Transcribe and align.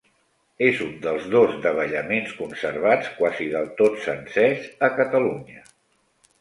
És 0.67 0.79
un 0.85 0.95
dels 1.03 1.27
dos 1.33 1.53
davallaments 1.65 2.33
conservats 2.39 3.13
quasi 3.21 3.51
del 3.55 3.71
tot 3.85 4.03
sencers 4.09 4.69
a 4.89 4.93
Catalunya. 4.99 5.67